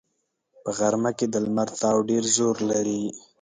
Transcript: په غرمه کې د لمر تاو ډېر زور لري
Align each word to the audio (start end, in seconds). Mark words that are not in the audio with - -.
په 0.63 0.69
غرمه 0.77 1.11
کې 1.17 1.25
د 1.29 1.35
لمر 1.45 1.69
تاو 1.79 1.97
ډېر 2.09 2.23
زور 2.35 2.55
لري 2.71 3.03